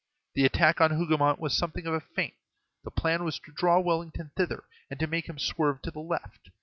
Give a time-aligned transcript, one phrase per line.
[0.33, 2.33] The attack on Hougomont was something of a feint;
[2.83, 6.49] the plan was to draw Wellington thither, and to make him swerve to the left.